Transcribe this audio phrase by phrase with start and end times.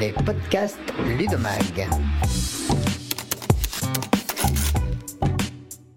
[0.00, 0.78] les podcasts
[1.18, 1.88] Ludomag.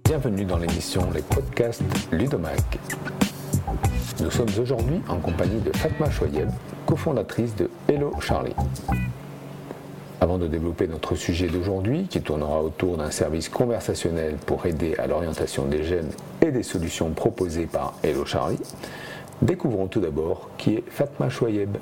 [0.04, 2.60] Bienvenue dans l'émission Les podcasts Ludomag.
[4.20, 6.50] Nous sommes aujourd'hui en compagnie de Fatma Choyeb,
[6.88, 8.56] cofondatrice de Hello Charlie.
[10.20, 15.06] Avant de développer notre sujet d'aujourd'hui, qui tournera autour d'un service conversationnel pour aider à
[15.06, 16.10] l'orientation des jeunes
[16.42, 18.60] et des solutions proposées par Hello Charlie,
[19.44, 21.78] découvrons tout d'abord qui est Fatma Choyeb.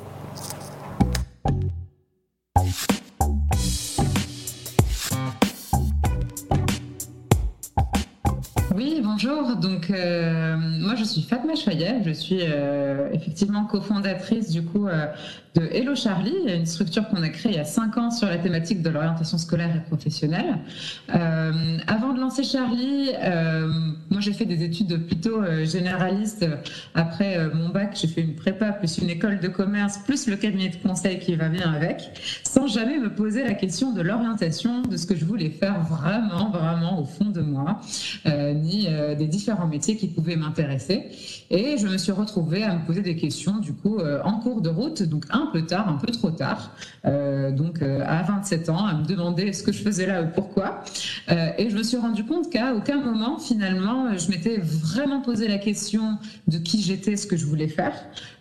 [9.22, 9.56] Bonjour.
[9.58, 12.04] Donc, euh, moi, je suis Fatma Choyeb.
[12.06, 15.08] Je suis euh, effectivement cofondatrice du coup euh,
[15.56, 18.38] de Hello Charlie, une structure qu'on a créée il y a cinq ans sur la
[18.38, 20.60] thématique de l'orientation scolaire et professionnelle.
[21.14, 23.70] Euh, avant de lancer Charlie, euh,
[24.10, 26.46] moi j'ai fait des études plutôt euh, généralistes.
[26.96, 30.36] Après euh, mon bac, j'ai fait une prépa plus une école de commerce plus le
[30.36, 32.12] cabinet de conseil qui va bien avec,
[32.44, 36.50] sans jamais me poser la question de l'orientation, de ce que je voulais faire vraiment,
[36.50, 37.80] vraiment au fond de moi,
[38.26, 41.06] euh, ni des différents métiers qui pouvaient m'intéresser.
[41.50, 44.70] Et je me suis retrouvée à me poser des questions du coup en cours de
[44.70, 49.06] route, donc un peu tard, un peu trop tard, donc à 27 ans, à me
[49.06, 50.84] demander ce que je faisais là, pourquoi.
[51.32, 55.48] Euh, et je me suis rendu compte qu'à aucun moment, finalement, je m'étais vraiment posé
[55.48, 57.94] la question de qui j'étais, ce que je voulais faire,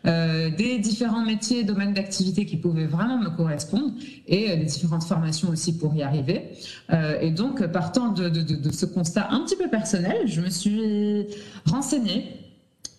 [0.07, 3.93] euh, des différents métiers, domaines d'activité qui pouvaient vraiment me correspondre,
[4.27, 6.51] et euh, des différentes formations aussi pour y arriver.
[6.91, 8.31] Euh, et donc, partant de,
[8.71, 11.27] ce constat un petit peu personnel, je me suis
[11.67, 12.48] renseignée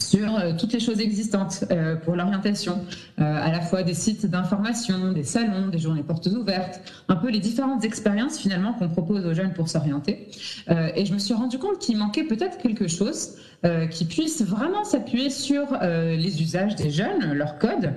[0.09, 2.79] sur euh, toutes les choses existantes euh, pour l'orientation,
[3.19, 7.29] euh, à la fois des sites d'information, des salons, des journées portes ouvertes, un peu
[7.29, 10.27] les différentes expériences finalement qu'on propose aux jeunes pour s'orienter.
[10.95, 13.35] Et je me suis rendu compte qu'il manquait peut-être quelque chose
[13.91, 17.93] qui puisse vraiment s'appuyer sur les usages des jeunes, leur code,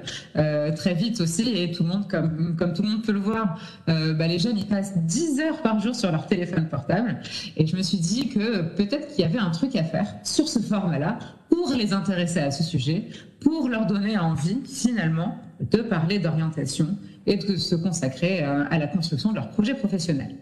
[0.76, 3.58] très vite aussi, et tout le monde, comme, comme tout le monde peut le voir,
[3.86, 7.18] bah, les jeunes, ils passent 10 heures par jour sur leur téléphone portable.
[7.56, 10.48] Et je me suis dit que peut-être qu'il y avait un truc à faire sur
[10.48, 11.18] ce format-là
[11.52, 13.04] pour les intéresser à ce sujet,
[13.40, 16.96] pour leur donner envie, finalement, de parler d'orientation
[17.26, 20.34] et de se consacrer euh, à la construction de leur projet professionnel.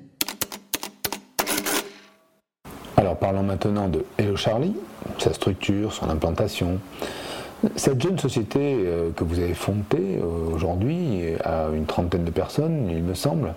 [2.97, 4.75] Alors parlons maintenant de Hello Charlie,
[5.19, 6.78] sa structure, son implantation.
[7.75, 12.88] Cette jeune société euh, que vous avez fondée euh, aujourd'hui a une trentaine de personnes,
[12.88, 13.54] il me semble.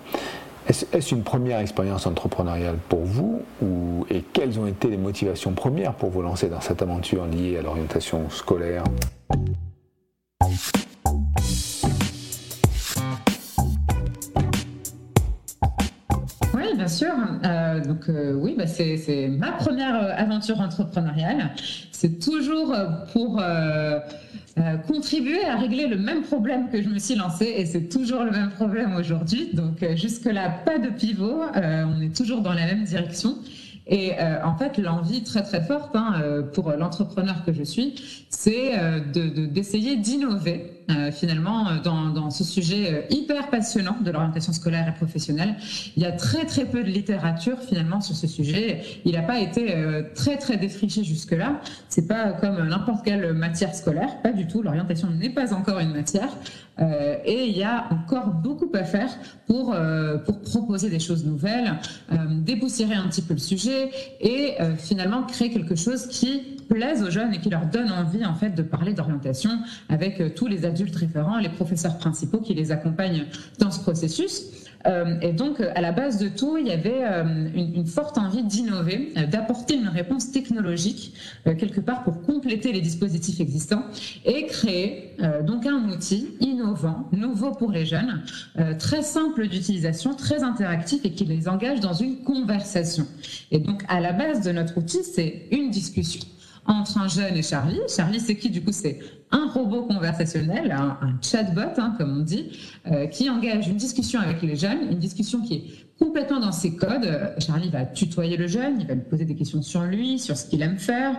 [0.66, 5.92] Est-ce une première expérience entrepreneuriale pour vous ou, et quelles ont été les motivations premières
[5.92, 8.84] pour vous lancer dans cette aventure liée à l'orientation scolaire?
[20.52, 21.50] Entrepreneuriale.
[21.92, 23.98] C'est toujours euh, pour euh,
[24.58, 28.22] euh, contribuer à régler le même problème que je me suis lancé et c'est toujours
[28.24, 29.50] le même problème aujourd'hui.
[29.54, 31.40] Donc jusque-là, pas de pivot.
[31.54, 33.36] On est toujours dans la même direction.
[33.86, 34.12] Et
[34.44, 36.14] en fait, l'envie très très forte hein,
[36.54, 37.94] pour l'entrepreneur que je suis,
[38.30, 38.72] c'est
[39.12, 44.10] de- de- d'essayer d'innover euh, finalement euh, dans, dans ce sujet euh, hyper passionnant de
[44.10, 45.56] l'orientation scolaire et professionnelle.
[45.96, 48.82] Il y a très très peu de littérature finalement sur ce sujet.
[49.06, 51.60] Il n'a pas été euh, très très défriché jusque-là.
[51.88, 54.60] C'est pas comme n'importe quelle matière scolaire, pas du tout.
[54.60, 56.28] L'orientation n'est pas encore une matière.
[56.80, 59.10] Euh, et il y a encore beaucoup à faire
[59.46, 61.74] pour, euh, pour proposer des choses nouvelles,
[62.12, 63.90] euh, dépoussiérer un petit peu le sujet
[64.20, 68.34] et finalement créer quelque chose qui plaise aux jeunes et qui leur donne envie en
[68.34, 69.50] fait de parler d'orientation
[69.88, 73.26] avec euh, tous les adultes référents, les professeurs principaux qui les accompagnent
[73.58, 74.44] dans ce processus.
[74.86, 78.42] Euh, et donc, à la base de tout, il y avait euh, une, forte envie
[78.42, 81.14] d'innover, d'apporter une réponse technologique
[81.44, 83.82] quelque part pour compléter les dispositifs existants
[84.24, 85.16] et créer
[85.46, 88.22] donc un outil innovant, nouveau pour les jeunes,
[88.78, 93.06] très simple d'utilisation, très interactif et qui les engage dans une conversation.
[93.50, 96.20] Et donc, à la base de notre outil, c'est une discussion
[96.66, 97.80] entre un jeune et Charlie.
[97.94, 98.50] Charlie, c'est qui?
[98.50, 102.50] Du coup C'est un robot conversationnel, un, chatbot, hein, comme on dit,
[102.86, 106.74] euh, qui engage une discussion avec les jeunes, une discussion qui est complètement dans ses
[106.74, 107.08] codes.
[107.38, 110.46] Charlie va tutoyer le jeune, il va lui poser des questions sur lui, sur ce
[110.46, 111.16] qu'il aime faire.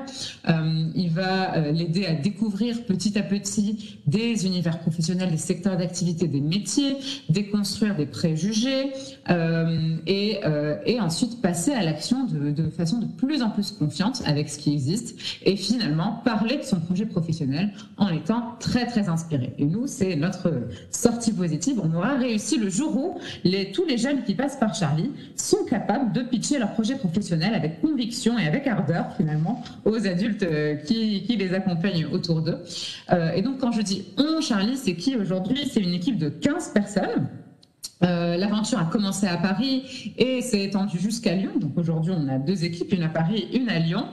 [0.49, 5.77] Euh, il va euh, l'aider à découvrir petit à petit des univers professionnels, des secteurs
[5.77, 6.97] d'activité, des métiers,
[7.29, 8.91] déconstruire des préjugés
[9.29, 10.39] euh, et,
[10.99, 15.19] ensuite passer à l'action de, façon de plus en plus confiante avec ce qui existe
[15.43, 19.53] et finalement parler de son projet professionnel en étant très très inspiré.
[19.59, 20.51] Et nous, c'est notre
[20.89, 21.79] sortie positive.
[21.83, 23.19] On aura réussi le jour où
[23.73, 27.81] tous les jeunes qui passent par Charlie sont capables de pitcher leur projet professionnel avec
[27.81, 32.59] conviction et avec ardeur finalement aux adultes euh, qui, qui les accompagnent autour d'eux.
[33.11, 35.69] Euh, et donc quand je dis on Charlie, c'est qui aujourd'hui?
[35.71, 37.27] C'est une équipe de 15 personnes
[38.03, 41.51] Euh, l'aventure a commencé à Paris et s'est étendue jusqu'à Lyon.
[41.59, 44.07] Donc aujourd'hui, on a deux équipes, une à Paris, une à Lyon,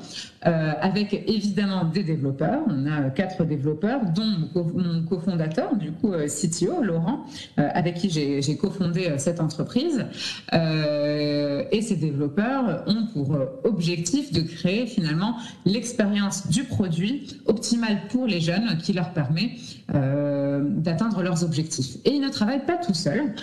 [0.46, 2.60] euh, avec évidemment des développeurs.
[2.68, 4.22] On a quatre développeurs, dont
[4.54, 7.24] mon cofondateur, du coup euh, CTO, Laurent,
[7.56, 10.04] avec qui j'ai cofondé cette entreprise.
[10.52, 18.40] et ces développeurs ont pour objectif de créer finalement l'expérience du produit optimale pour les
[18.40, 19.52] jeunes qui leur permet
[19.92, 21.96] d'atteindre leurs objectifs.
[22.04, 23.34] Et ils ne travaillent pas tout seuls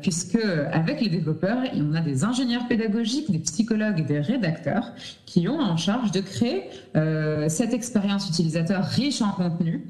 [0.00, 0.38] puisque
[0.72, 4.92] avec les développeurs, on a des ingénieurs pédagogiques, des psychologues et des rédacteurs
[5.26, 6.64] qui ont en charge de créer
[6.96, 9.84] euh, cette expérience utilisateur riche en contenu,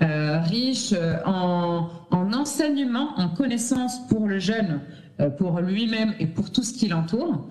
[0.00, 5.01] euh, riche en, en, enseignement, en connaissances pour le jeune, euh,
[5.38, 7.46] pour lui-même et pour tout ce qui l'entoure.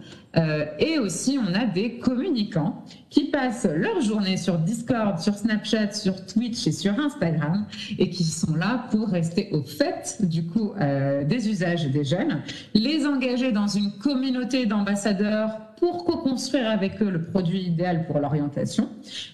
[0.80, 6.26] et aussi, on a des communicants qui passent leur journée sur Discord, sur Snapchat, sur
[6.26, 7.66] Twitch et sur Instagram
[8.00, 12.42] et qui sont là pour rester au fait du coup euh, des usages des jeunes,
[12.74, 18.88] les engager dans une communauté d'ambassadeurs pour co-construire avec eux le produit idéal pour l'orientation.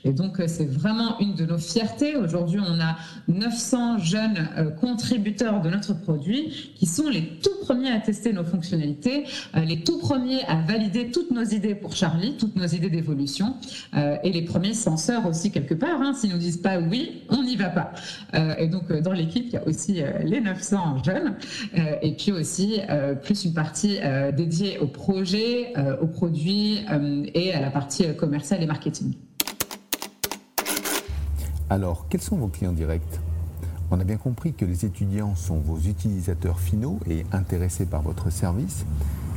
[0.06, 2.16] Et donc, euh, c'est vraiment une de nos fiertés.
[2.16, 2.96] Aujourd'hui, on a
[3.28, 8.46] 900 jeunes euh, contributeurs de notre produit qui sont les tout premiers à tester nos
[8.46, 13.56] fonctionnalités, les tout premiers à valider toutes nos idées pour Charlie, toutes nos idées d'évolution.
[13.96, 16.02] Euh, et les premiers censeurs aussi quelque part.
[16.02, 17.92] Hein, S'ils nous disent pas oui, on n'y va pas.
[18.36, 21.36] Euh, et donc euh, dans l'équipe, il y a aussi les 900 jeunes
[22.02, 22.80] et puis aussi
[23.24, 24.00] plus une partie
[24.36, 29.14] dédiée au projet, aux produits et à la partie commerciale et marketing.
[31.70, 33.20] Alors, quels sont vos clients directs?
[33.92, 38.30] On a bien compris que les étudiants sont vos utilisateurs finaux et intéressés par votre
[38.30, 38.86] service.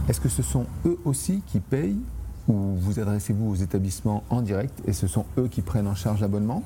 [0.08, 2.00] Est-ce que ce sont eux aussi qui payent
[2.49, 6.20] ou vous adressez-vous aux établissements en direct et ce sont eux qui prennent en charge
[6.20, 6.64] l'abonnement?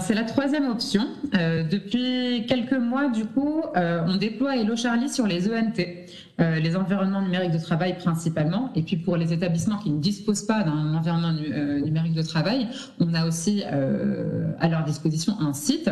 [0.00, 1.06] C'est la troisième option.
[1.34, 5.99] Euh, depuis quelques mois, du coup, euh, on déploie Hello Charlie sur les ENT.
[6.40, 8.70] Euh, les environnements numériques de travail principalement.
[8.74, 12.68] Et puis pour les établissements qui ne disposent pas d'un environnement euh, numérique de travail,
[12.98, 15.90] on a aussi euh, à leur disposition un site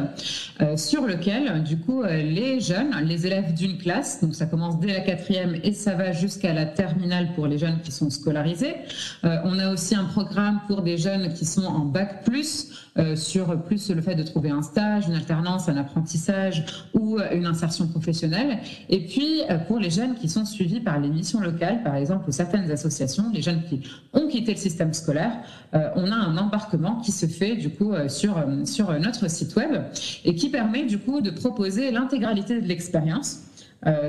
[0.76, 5.00] sur lequel, du coup, les jeunes, les élèves d'une classe, donc ça commence dès la
[5.00, 8.74] quatrième et ça va jusqu'à la terminale pour les jeunes qui sont scolarisés.
[9.22, 12.72] on a aussi un programme pour des jeunes qui sont en bac plus
[13.14, 17.86] sur plus le fait de trouver un stage, une alternance, un apprentissage ou une insertion
[17.86, 18.58] professionnelle.
[18.88, 22.70] Et puis pour les jeunes qui sont suivis par les missions locales, par exemple certaines
[22.70, 23.80] associations, les jeunes qui
[24.12, 25.32] ont quitté le système scolaire,
[25.74, 29.28] euh, on a un embarquement qui se fait du coup euh, sur, euh, sur notre
[29.28, 29.82] site web
[30.24, 33.42] et qui permet du coup de proposer l'intégralité de l'expérience.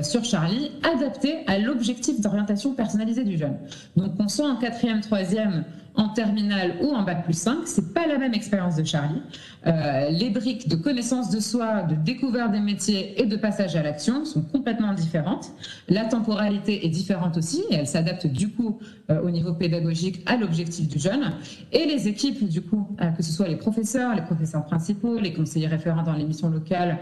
[0.02, 3.56] sur Charlie, adaptée à l'objectif d'orientation personnalisée du jeune.
[3.96, 8.06] Donc, on soit en quatrième, troisième, en terminale ou en bac plus 5, c'est pas
[8.06, 9.22] la même expérience de Charlie.
[9.66, 13.82] Euh, les briques de connaissance de soi, de découverte des métiers et de passage à
[13.82, 15.50] l'action sont complètement différentes.
[15.88, 18.78] La temporalité est différente aussi et elle s'adapte du coup
[19.10, 21.32] euh, au niveau pédagogique à l'objectif du jeune.
[21.72, 25.32] Et les équipes, du coup, euh, que ce soit les professeurs, les professeurs principaux, les
[25.32, 26.98] conseillers référents dans les missions locales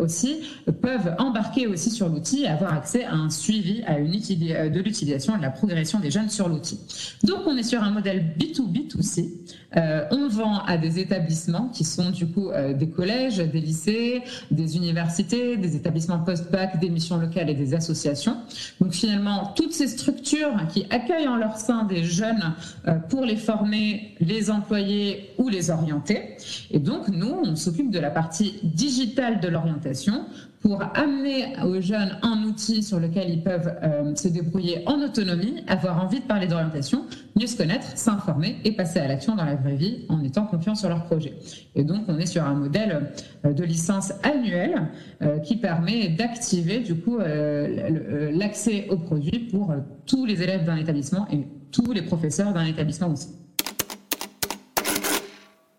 [0.00, 0.40] aussi,
[0.82, 5.34] peuvent embarquer aussi sur l'outil et avoir accès à un suivi à une de l'utilisation
[5.34, 6.78] et de la progression des jeunes sur l'outil.
[7.22, 9.28] Donc, on est sur un modèle B2B2C.
[9.76, 14.22] Euh, on vend à des établissements qui sont du coup euh, des collèges, des lycées,
[14.50, 18.38] des universités, des établissements post-bac, des missions locales et des associations.
[18.80, 22.54] Donc, finalement, toutes ces structures qui accueillent en leur sein des jeunes
[22.88, 26.36] euh, pour les former, les employer ou les orienter.
[26.70, 30.24] Et donc, nous, on s'occupe de la partie digitale de l'orientation
[30.60, 35.64] pour amener aux jeunes un outil sur lequel ils peuvent euh, se débrouiller en autonomie,
[35.66, 39.54] avoir envie de parler d'orientation, mieux se connaître, s'informer et passer à l'action dans la
[39.54, 41.34] vraie vie en étant confiant sur leur projet.
[41.74, 43.12] Et donc, on est sur un modèle
[43.44, 44.88] euh, de licence annuelle
[45.22, 49.74] euh, qui permet d'activer du coup l'accès au produit pour
[50.06, 53.28] tous les élèves d'un établissement et tous les professeurs d'un établissement aussi.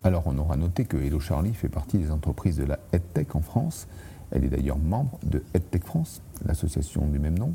[0.04, 3.40] Alors, on aura noté que Hello Charlie fait partie des entreprises de la EdTech en
[3.40, 3.86] France.
[4.32, 7.54] Elle est d'ailleurs membre de EdTech France, l'association du même nom.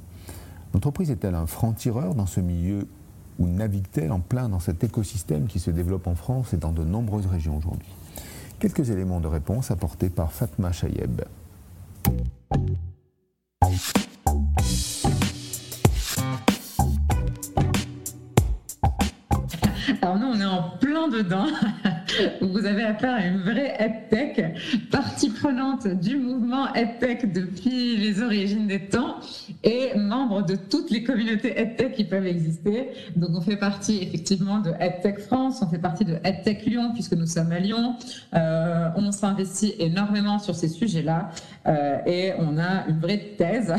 [0.74, 2.88] L'entreprise est-elle un franc-tireur dans ce milieu
[3.40, 6.84] ou navigue-t-elle en plein dans cet écosystème qui se développe en France et dans de
[6.84, 7.90] nombreuses régions aujourd'hui?
[8.60, 11.22] Quelques éléments de réponse apportés par Fatma Chayeb.
[20.02, 21.48] Alors nous, on est en plein dedans.
[22.42, 28.68] Vous avez affaire à une vraie EdTech, partie prenante du mouvement EdTech depuis les origines
[28.68, 29.18] des temps
[29.64, 32.90] et membre de toutes les communautés EdTech qui peuvent exister.
[33.16, 37.14] Donc on fait partie effectivement de EdTech France, on fait partie de EdTech Lyon puisque
[37.14, 37.96] nous sommes à Lyon.
[38.34, 41.30] Euh, on s'investit énormément sur ces sujets-là
[41.68, 43.74] euh, et on a une vraie thèse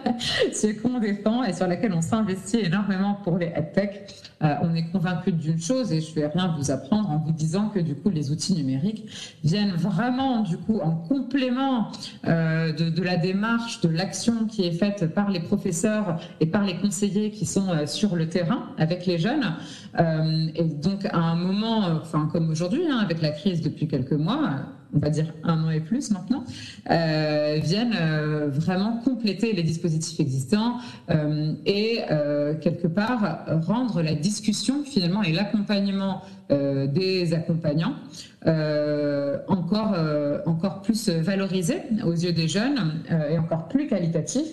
[0.52, 4.06] ce qu'on défend et sur laquelle on s'investit énormément pour les EdTech.
[4.42, 7.32] Euh, on est convaincu d'une chose et je ne vais rien vous apprendre en vous
[7.32, 9.06] disant que du coup les outils numériques
[9.42, 11.90] viennent vraiment du coup en complément
[12.24, 17.32] de, la démarche, de l'action qui est faite par les professeurs et par les conseillers
[17.32, 19.56] qui sont euh, sur le terrain avec les jeunes.
[20.54, 24.60] et donc à un moment, enfin comme aujourd'hui, hein, avec la crise depuis quelques mois,
[24.96, 26.44] on va dire un an et plus maintenant,
[26.90, 30.78] euh, viennent euh, vraiment compléter les dispositifs existants
[31.10, 32.02] euh, et
[32.60, 37.94] quelque part rendre la discussion finalement et l'accompagnement des accompagnants
[39.48, 39.96] encore,
[40.46, 44.46] encore plus valorisé aux yeux des jeunes et encore plus qualitatif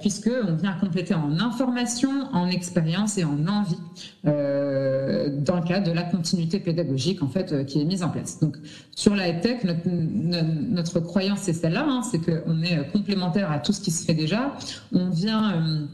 [0.00, 3.78] puisqu'on vient compléter en information, en expérience et en envie
[5.66, 8.40] de la continuité pédagogique en fait qui est mise en place.
[8.40, 8.56] Donc
[8.94, 13.80] sur la tech, notre, croyance c'est celle-là, hein, c'est qu'on est complémentaire à tout ce
[13.80, 14.54] qui se fait déjà.
[14.92, 15.86] On vient euh,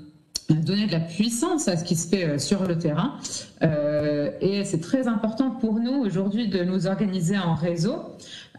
[0.61, 3.15] donner de la puissance à ce qui se fait euh, sur le terrain.
[3.63, 7.97] Euh, et c'est très important pour nous aujourd'hui de nous organiser en réseau.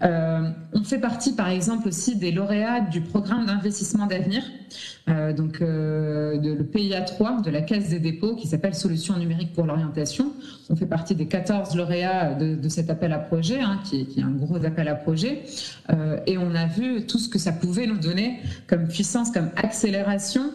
[0.01, 4.43] Euh, on fait partie, par exemple, aussi des lauréats du programme d'investissement d'avenir,
[5.07, 9.65] donc de, le PIA 3 de la Caisse des dépôts qui s'appelle Solutions numériques pour
[9.65, 10.33] l'orientation.
[10.69, 14.31] On fait partie des 14 lauréats de, cet appel à projet, hein, qui, est un
[14.31, 15.43] gros appel à projet.
[16.25, 20.51] et on a vu tout ce que ça pouvait nous donner comme puissance, comme accélération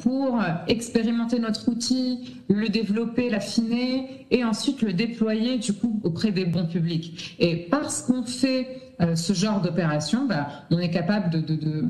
[0.00, 6.44] pour expérimenter notre outil, le développer, l'affiner et ensuite le déployer du coup auprès des
[6.44, 7.36] bons publics.
[7.38, 11.42] Et parce qu'on fait euh, ce genre d'opération, bah, on est capable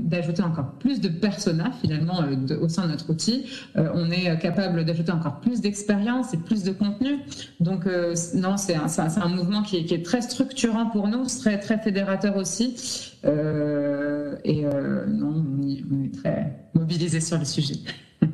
[0.08, 3.46] d'ajouter encore plus de personas finalement euh, au sein de notre outil.
[3.76, 7.18] Euh, on est capable d'ajouter encore plus d'expérience et plus de contenu.
[7.60, 7.86] Donc
[8.34, 8.86] non, c'est un,
[9.22, 13.14] un, mouvement qui est, qui est, très structurant pour nous, très, très fédérateur aussi.
[13.24, 14.64] et
[15.08, 17.80] non, on est très mobilisé sur le sujet.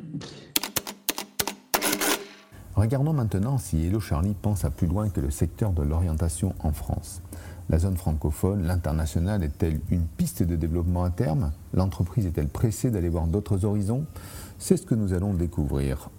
[2.75, 6.71] Regardons maintenant si Hello Charlie pense à plus loin que le secteur de l'orientation en
[6.71, 7.21] France.
[7.69, 11.51] La zone francophone, l'international est-elle une piste de développement à terme?
[11.73, 14.05] L'entreprise est-elle pressée d'aller voir d'autres horizons?
[14.57, 16.09] C'est ce que nous allons découvrir.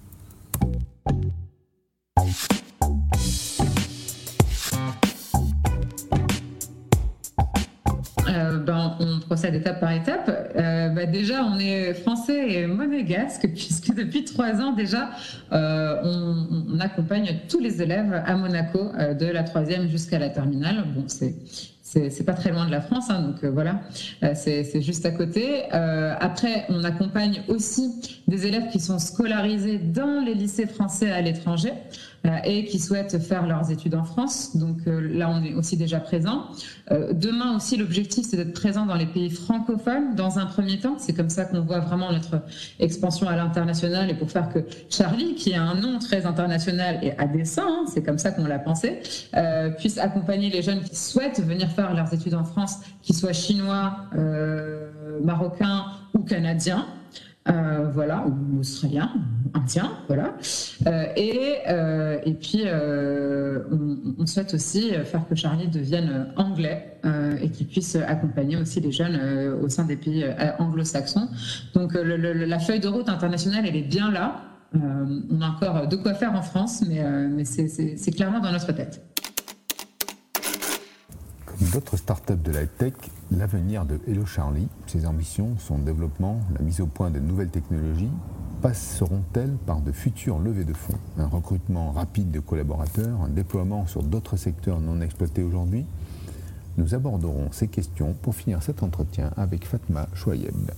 [8.29, 10.29] Euh, ben, on procède étape par étape.
[10.57, 15.11] Euh, ben, déjà, on est français et monégasque, puisque depuis trois ans déjà,
[15.53, 20.85] euh, on, accompagne tous les élèves à Monaco, de la troisième jusqu'à la terminale.
[20.95, 21.35] Bon, c'est
[21.83, 23.81] c'est pas très loin de la France, hein, donc voilà,
[24.35, 25.65] c'est juste à côté.
[25.71, 31.73] après, on accompagne aussi des élèves qui sont scolarisés dans les lycées français à l'étranger.
[32.25, 34.57] Euh, et qui souhaitent faire leurs études en France.
[34.57, 36.45] Donc euh, là, on est aussi déjà présent.
[36.93, 40.95] Euh, demain aussi, l'objectif, c'est d'être présent dans les pays francophones dans un premier temps.
[40.99, 42.41] C'est comme ça qu'on voit vraiment notre
[42.79, 47.11] expansion à l'international et pour faire que Charlie, qui a un nom très international et
[47.19, 49.01] à dessein, c'est comme ça qu'on l'a pensé,
[49.79, 53.97] puisse accompagner les jeunes qui souhaitent venir faire leurs études en France, qu'ils soient chinois,
[55.23, 56.87] marocains ou canadiens.
[57.49, 59.11] Euh, voilà, ou australien,
[59.53, 60.37] indien, voilà.
[60.87, 62.63] Euh, et, euh, et puis,
[64.19, 67.01] on, souhaite aussi faire que Charlie devienne anglais
[67.43, 69.19] et qu'il puisse accompagner aussi les jeunes
[69.61, 70.25] au sein des pays
[70.61, 71.29] anglo-saxons.
[71.75, 74.41] Donc, la feuille de route internationale, elle est bien là.
[74.75, 79.12] on a encore de quoi faire en France, mais, mais c'est clairement dans notre tête.
[81.73, 82.93] D'autres startups de la tech,
[83.31, 88.11] l'avenir de Hello Charlie, ses ambitions, son développement, la mise au point de nouvelles technologies,
[88.61, 90.99] passeront-elles par de futures levées de fonds?
[91.17, 95.87] Un recrutement rapide de collaborateurs, un déploiement sur d'autres secteurs non exploités aujourd'hui?
[96.77, 100.73] Nous aborderons ces questions pour finir cet entretien avec Fatma Chouayeb.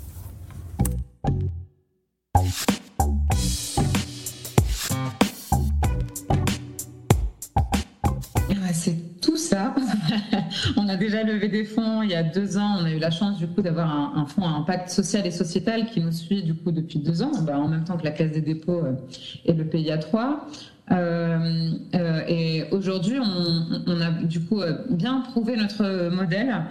[11.14, 12.76] Déjà levé des fonds il y a deux ans.
[12.80, 15.86] On a eu la chance du coup d'avoir un, fonds à impact social et sociétal
[15.86, 18.32] qui nous suit du coup depuis deux ans, bah, en même temps que la Caisse
[18.32, 18.92] des dépôts euh,
[19.44, 20.48] et le PIA 3.
[20.90, 26.64] Euh, euh, et aujourd'hui, on, a du coup bien prouvé notre modèle,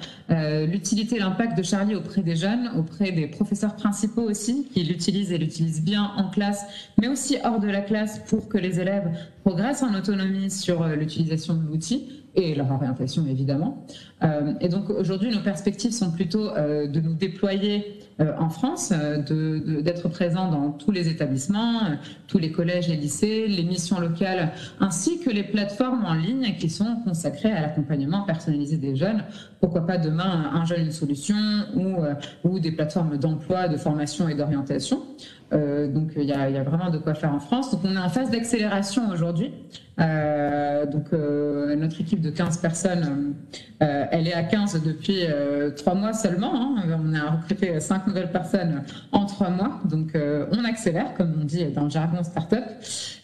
[0.69, 5.31] l'utilité et l'impact de Charlie auprès des jeunes, auprès des professeurs principaux aussi, qui l'utilisent
[5.31, 6.63] et l'utilisent bien en classe,
[7.01, 9.09] mais aussi hors de la classe pour que les élèves
[9.43, 13.85] progressent en autonomie sur l'utilisation de l'outil et leur orientation évidemment.
[14.23, 18.91] Euh, et donc aujourd'hui, nos perspectives sont plutôt euh, de nous déployer euh, en France,
[18.91, 21.81] d'être présents dans tous les établissements,
[22.27, 26.69] tous les collèges et lycées, les missions locales, ainsi que les plateformes en ligne qui
[26.69, 29.23] sont consacrées à l'accompagnement personnalisé des jeunes.
[29.59, 31.35] Pourquoi pas demain un jeune une solution
[31.75, 31.97] ou,
[32.43, 35.01] ou des plateformes d'emploi, de formation et d'orientation.
[35.53, 37.71] Donc il y, a vraiment de quoi faire en France.
[37.71, 39.51] Donc on est en phase d'accélération aujourd'hui.
[39.99, 43.35] Euh, donc euh, notre équipe de 15 personnes,
[43.83, 45.23] euh, elle est à 15 depuis
[45.75, 46.53] trois mois seulement.
[46.55, 46.99] Hein.
[47.03, 51.65] On a recruté cinq nouvelles personnes en trois mois, donc on accélère, comme on dit
[51.65, 52.63] dans le jargon startup.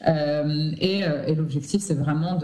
[0.07, 2.39] et, et l'objectif, c'est vraiment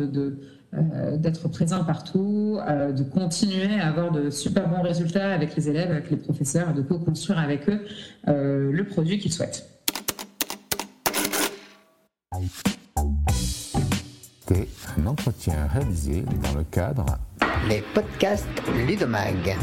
[1.17, 6.09] d'être présent partout, de continuer à avoir de super bons résultats avec les élèves, avec
[6.09, 7.81] les professeurs, de co-construire avec eux
[8.27, 9.74] le produit qu'ils souhaitent.
[15.07, 17.05] Entretien réalisé dans le cadre
[17.67, 18.47] Les podcasts
[18.87, 19.55] Ludomag.